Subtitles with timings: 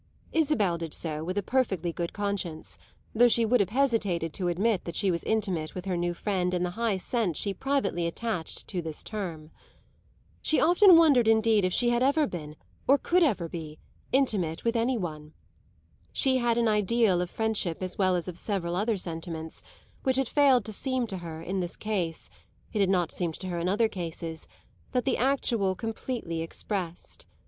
[0.31, 2.79] Isabel did so with a perfectly good conscience,
[3.13, 6.63] though she would have hesitated to admit she was intimate with her new friend in
[6.63, 9.51] the high sense she privately attached to this term.
[10.41, 12.55] She often wondered indeed if she ever had been,
[12.87, 13.77] or ever could be,
[14.11, 15.33] intimate with any one.
[16.11, 19.61] She had an ideal of friendship as well as of several other sentiments,
[20.01, 22.31] which it failed to seem to her in this case
[22.73, 24.47] it had not seemed to her in other cases
[24.93, 27.25] that the actual completely expressed it.